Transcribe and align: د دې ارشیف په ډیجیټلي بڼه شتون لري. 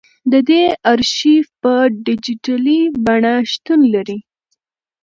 د 0.31 0.33
دې 0.49 0.63
ارشیف 0.91 1.45
په 1.61 1.73
ډیجیټلي 2.05 2.79
بڼه 3.05 3.33
شتون 3.51 3.79
لري. 3.93 4.17